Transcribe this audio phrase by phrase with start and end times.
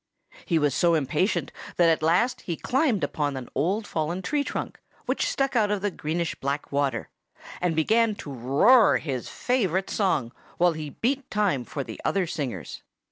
[0.45, 4.79] He was so impatient that at last he climbed upon an old fallen tree trunk,
[5.05, 7.09] which stuck out of the greenish black water,
[7.61, 12.81] and began to roar his favorite song, while he beat time for the other singers.